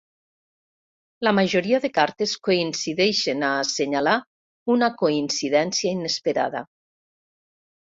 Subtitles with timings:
[1.27, 4.17] La majoria de cartes coincidien a assenyalar
[4.79, 6.67] una coincidència inesperada.